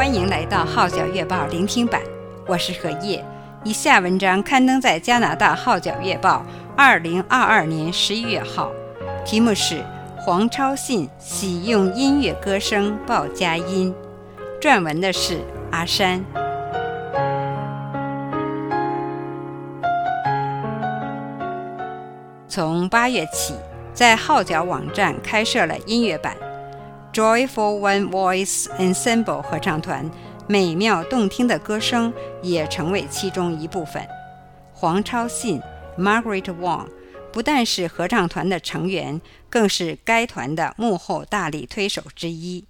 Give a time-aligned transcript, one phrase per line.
[0.00, 2.00] 欢迎来到《号角月报》聆听版，
[2.46, 3.22] 我是何叶。
[3.64, 6.42] 以下文章刊登在加拿大《号角月报》
[6.74, 8.72] 二零二二年十一月号，
[9.26, 9.84] 题目是
[10.16, 13.94] “黄超信喜用音乐歌声报佳音”，
[14.58, 16.24] 撰文的是阿山。
[22.48, 23.54] 从八月起，
[23.92, 26.34] 在号角网站开设了音乐版。
[27.12, 30.08] Joyful One Voice Ensemble 合唱团
[30.46, 34.06] 美妙动听的歌声也成为其中一部分。
[34.72, 35.60] 黄超信
[35.98, 36.86] Margaret Wong
[37.32, 42.64] 不但是合唱团的成员，更是该团的幕后大力推手之一。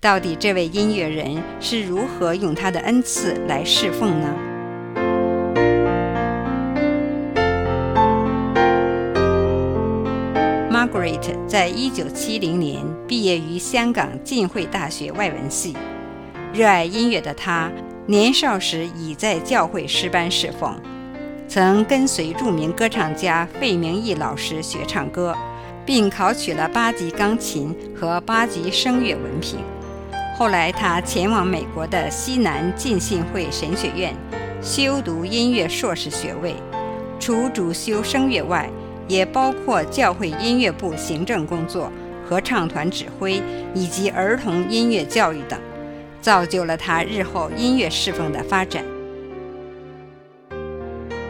[0.00, 4.34] 到底这位音乐人是如何用他的恩赐来侍奉呢
[10.86, 15.76] ？Margaret 在一九七零年毕业于香港浸会大学外文系。
[16.54, 17.70] 热爱音乐的她，
[18.06, 20.74] 年少时已在教会诗班侍奉，
[21.48, 25.36] 曾跟随著名歌唱家费明义老师学唱歌，
[25.84, 29.58] 并考取了八级钢琴和八级声乐文凭。
[30.38, 34.14] 后来，他前往美国的西南浸信会神学院
[34.62, 36.54] 修读音乐硕士学位，
[37.18, 38.68] 除主修声乐外，
[39.08, 41.90] 也包括教会音乐部行政工作、
[42.28, 43.40] 合唱团指挥
[43.74, 45.58] 以及儿童音乐教育等，
[46.20, 48.84] 造就了他日后音乐侍奉的发展。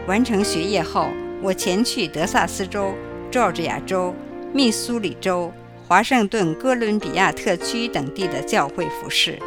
[0.07, 1.09] 完成学业后，
[1.41, 2.93] 我前去德萨斯州、
[3.29, 4.13] 乔治亚州、
[4.53, 5.51] 密苏里州、
[5.85, 9.37] 华盛顿哥伦比亚特区等地的教会服侍。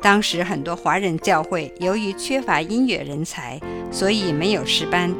[0.00, 5.14] 当时很多华人教会由于缺乏音乐人才，所以没有师班。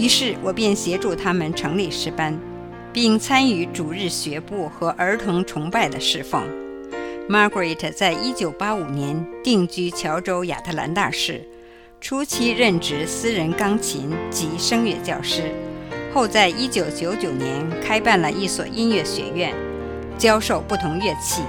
[0.00, 2.34] 于是我便协助他们成立诗班，
[2.90, 6.42] 并参与主日学部和儿童崇拜的侍奉。
[7.28, 11.46] Margaret 在1985年定居乔州亚特兰大市，
[12.00, 15.52] 初期任职私人钢琴及声乐教师，
[16.14, 19.54] 后在1999年开办了一所音乐学院，
[20.16, 21.42] 教授不同乐器，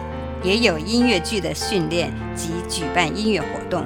[0.44, 3.86] 也有音乐剧的训练及举办音乐活动。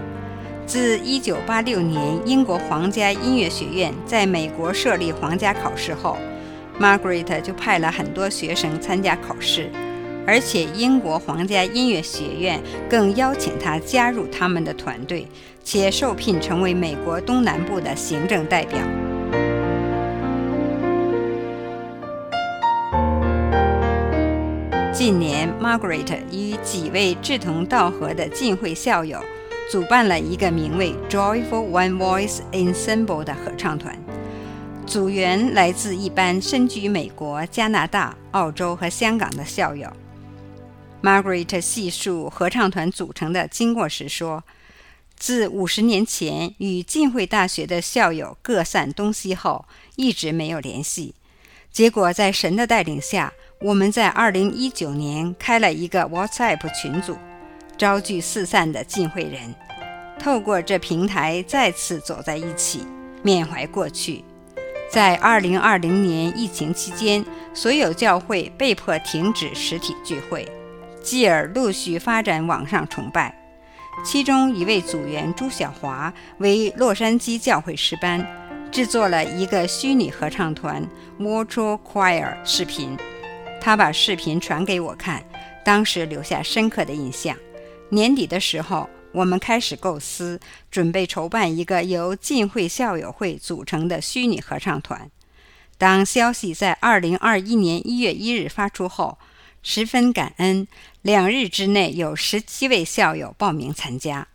[0.65, 6.17] 自1986年英国皇家音乐学院在美国设立皇家考试后
[6.79, 9.69] ，Margaret 就派了很多学生参加考试，
[10.25, 12.59] 而且英国皇家音乐学院
[12.89, 15.27] 更邀请他加入他们的团队，
[15.63, 18.79] 且受聘成为美国东南部的行政代表。
[24.91, 29.19] 近年，Margaret 与几位志同道合的浸会校友。
[29.67, 33.97] 主办了一个名为 “Joyful One Voice Ensemble” 的合唱团，
[34.85, 39.91] 组员来自一班身居美国、加拿大、澳洲和香港的校友。
[41.01, 44.43] Margaret 细述合唱团组成的经过时说
[45.17, 49.65] ：“自五十年前与浸会大学的校友各散东西后，
[49.95, 51.15] 一直没有联系。
[51.71, 57.17] 结果在神的带领下，我们在二零一九年开了一个 WhatsApp 群组。”
[57.77, 59.53] 招聚四散的浸会人，
[60.19, 62.85] 透过这平台再次走在一起，
[63.21, 64.23] 缅怀过去。
[64.89, 70.47] 在2020年疫情期间，所有教会被迫停止实体聚会，
[71.01, 73.35] 继而陆续发展网上崇拜。
[74.03, 78.25] 其中一位组员朱小华为洛杉矶教会诗班
[78.69, 80.85] 制作了一个虚拟合唱团
[81.19, 82.97] Virtual Choir 视频，
[83.61, 85.23] 他把视频传给我看，
[85.63, 87.35] 当时留下深刻的印象。
[87.90, 90.40] 年底的时候，我们开始构思，
[90.72, 95.09] 准备筹办一个由浸会校友会组成的虚拟合唱团。
[95.78, 99.18] 当消息在2021年1月1日发出后，
[99.62, 100.68] 十分感恩，
[101.01, 104.28] 两日之内有十七位校友报名参加。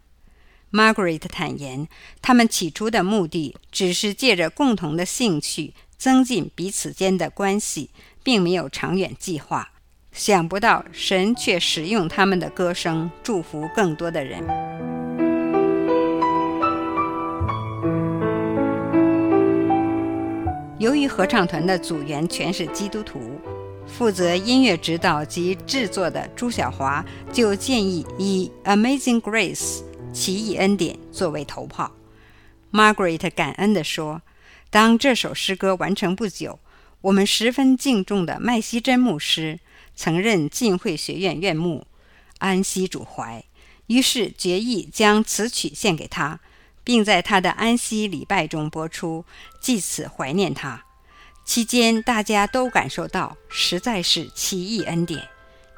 [0.70, 1.88] Margaret 坦言，
[2.22, 7.90] 他们起初的目的只是借着共同的兴趣增进彼此间的关系，
[8.22, 9.72] 并没有长远计划。
[10.12, 14.44] 想不到神却使用他们的歌声祝福更多的人。
[20.78, 23.20] 由于合唱团的组员全是基督徒，
[23.86, 29.78] 负责音乐指导及制作的朱小华就建议以《Amazing Grace》
[30.12, 31.92] 奇异恩典作为头炮。
[32.72, 34.22] Margaret 感恩地说
[34.70, 36.58] ：“当这首诗歌完成不久，
[37.02, 39.60] 我们十分敬重的麦西真牧师。”
[39.94, 41.86] 曾任浸会学院院牧，
[42.38, 43.44] 安息主怀，
[43.86, 46.40] 于是决意将此曲献给他，
[46.82, 49.24] 并在他的安息礼拜中播出，
[49.60, 50.84] 借此怀念他。
[51.44, 55.28] 期间，大家都感受到实在是奇异恩典，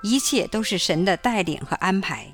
[0.02, 2.26] 一切都是神的带领和安排。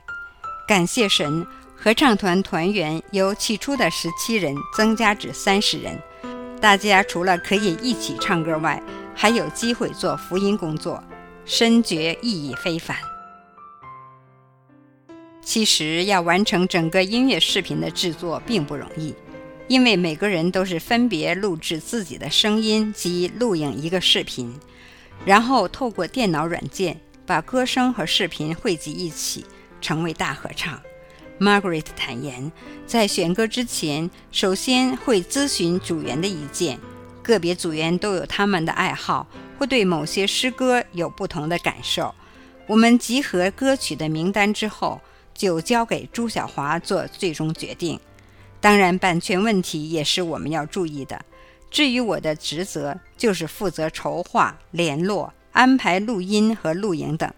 [0.67, 1.47] 感谢神，
[1.77, 5.97] 合唱团团员由起初的十七人增加至三十人。
[6.61, 8.83] 大家除了可以一起唱歌外，
[9.15, 11.03] 还有机会做福音工作，
[11.49, 12.95] 深觉意义非凡。
[15.43, 19.15] 其实要完成整个音乐视频的制作并不容易，
[19.67, 24.55] 因为每个人都是分别录制自己的声音及录影一个视频，
[25.25, 29.47] 然后透过电脑软件把歌声和视频汇集一起，
[29.81, 30.79] 成为大合唱。
[31.41, 32.53] Margaret 坦言，
[32.87, 36.79] 在选歌之前，首先会咨询组员的意见，
[37.23, 39.27] 个别组员都有他们的爱好，
[39.59, 42.15] 会对某些诗歌有不同的感受。
[42.67, 45.01] 我们集合歌曲的名单之后，
[45.35, 47.99] 就交给朱晓华做最终决定。
[48.61, 51.25] 当然，版权问题也是我们要注意的。
[51.71, 57.31] 至于我的职责，就是负责筹划、联络、安排录音和录影等。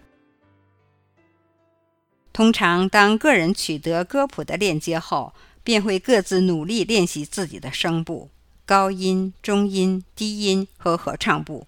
[2.31, 5.33] 通常，当个人取得歌谱的链接后，
[5.63, 8.29] 便会各自努力练习自己的声部、
[8.65, 11.67] 高音、中音、低音和合唱部。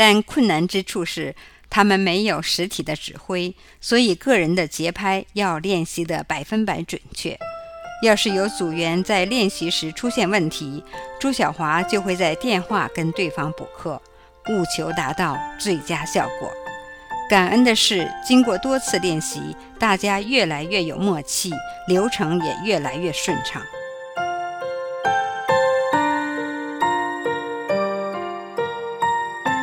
[0.00, 1.36] 但困难之处是，
[1.68, 7.38] 他们没有实体的指挥，所以个人的节拍要练习得百分百准确。
[8.02, 10.82] 要是有组员在练习时出现问题，
[11.18, 14.00] 朱小华就会在电话跟对方补课，
[14.48, 16.50] 务求达到最佳效果。
[17.28, 21.52] 感恩的是，经过多次练习，大家越来越有默契，
[21.88, 23.60] 流程也越来越顺畅。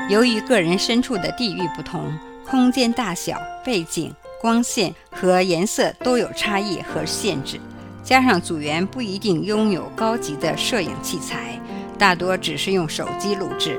[0.09, 7.59] 由于个人身处的地域不同，空间大小、背景、光线和颜色都有差异和限制，
[8.03, 11.59] 加上组员不一定拥有高级的摄影器材，
[11.97, 13.77] 大多只是用手机录制，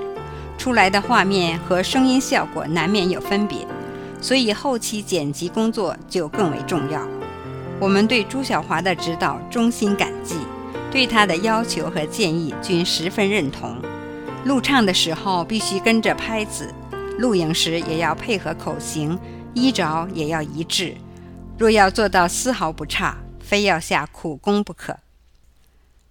[0.58, 3.66] 出来的画面和声音效果难免有分别，
[4.20, 7.00] 所以后期剪辑工作就更为重要。
[7.80, 10.34] 我们对朱晓华的指导衷心感激，
[10.90, 13.76] 对他的要求和建议均十分认同。
[14.44, 16.72] 录唱的时候必须跟着拍子，
[17.18, 19.18] 录影时也要配合口型，
[19.52, 20.96] 衣着也要一致。
[21.58, 24.98] 若要做到丝毫不差，非要下苦功不可。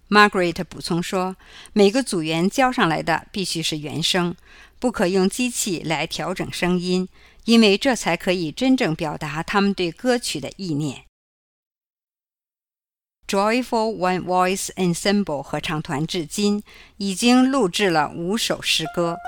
[0.08, 1.36] Margaret 补充说，
[1.72, 4.36] 每个组员交上来的必须是原声，
[4.78, 7.08] 不可用机器来调整声音，
[7.44, 11.07] 因为这才可以真正表达他们对歌曲的意念。
[13.28, 16.62] Joyful One Voice Ensemble 合唱团至今
[16.96, 19.18] 已经录制了五首诗歌，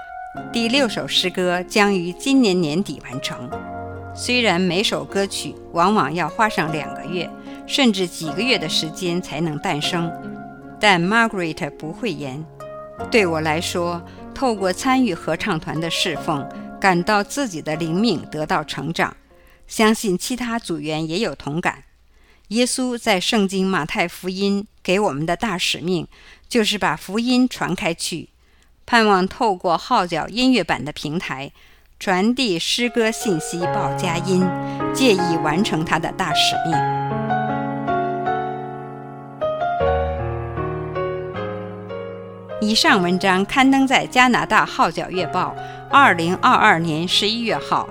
[0.51, 3.51] 第六首诗歌将于今年年底完成。
[4.15, 7.29] 虽然每首歌曲往往要花上两个月，
[7.67, 10.11] 甚至几个月的时间才能诞生，
[10.81, 12.43] 但 Margaret 不讳言。
[13.11, 14.03] 对我来说，
[14.35, 16.49] 透过参与合唱团的侍奉，
[16.81, 19.15] 感到自己的灵命得到成长，
[19.67, 21.85] 相信其他组员也有同感。
[22.51, 26.09] 耶稣在圣经马太福音给我们的大使命，
[26.49, 28.31] 就是把福音传开去，
[28.85, 31.53] 盼望透过号角音乐版的平台，
[32.01, 34.45] 传递诗歌信息报佳音，
[34.93, 36.77] 借以完成他的大使命。
[42.61, 45.55] 以上文章刊登在加拿大号角月报，
[45.89, 47.89] 二零二二年十一月号，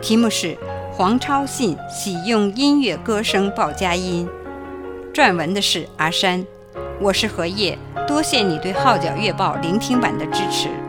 [0.00, 0.56] 题目是。
[0.98, 4.28] 黄超信喜用音乐歌声报佳音，
[5.14, 6.44] 撰文的是阿山，
[7.00, 7.78] 我是何叶，
[8.08, 10.87] 多谢你对号角月报聆听版的支持。